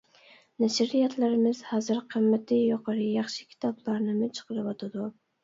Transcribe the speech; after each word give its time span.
نەشرىياتلىرىمىز 0.61 1.61
ھازىر 1.73 1.99
قىممىتى 2.13 2.59
يۇقىرى، 2.63 3.07
ياخشى 3.19 3.47
كىتابلارنىمۇ 3.53 4.33
چىقىرىۋاتىدۇ. 4.41 5.07